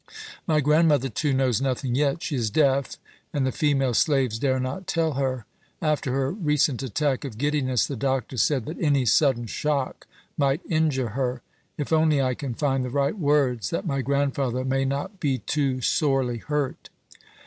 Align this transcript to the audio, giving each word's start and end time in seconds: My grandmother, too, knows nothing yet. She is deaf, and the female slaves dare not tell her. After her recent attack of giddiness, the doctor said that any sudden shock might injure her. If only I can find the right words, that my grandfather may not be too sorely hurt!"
My 0.47 0.61
grandmother, 0.61 1.09
too, 1.09 1.31
knows 1.31 1.61
nothing 1.61 1.93
yet. 1.93 2.23
She 2.23 2.35
is 2.35 2.49
deaf, 2.49 2.97
and 3.31 3.45
the 3.45 3.51
female 3.51 3.93
slaves 3.93 4.39
dare 4.39 4.59
not 4.59 4.87
tell 4.87 5.13
her. 5.13 5.45
After 5.79 6.11
her 6.11 6.31
recent 6.31 6.81
attack 6.81 7.23
of 7.23 7.37
giddiness, 7.37 7.85
the 7.85 7.95
doctor 7.95 8.35
said 8.37 8.65
that 8.65 8.81
any 8.81 9.05
sudden 9.05 9.45
shock 9.45 10.07
might 10.39 10.61
injure 10.67 11.09
her. 11.09 11.43
If 11.77 11.93
only 11.93 12.19
I 12.19 12.33
can 12.33 12.55
find 12.55 12.83
the 12.83 12.89
right 12.89 13.15
words, 13.15 13.69
that 13.69 13.85
my 13.85 14.01
grandfather 14.01 14.65
may 14.65 14.85
not 14.85 15.19
be 15.19 15.37
too 15.37 15.81
sorely 15.81 16.37
hurt!" 16.39 16.89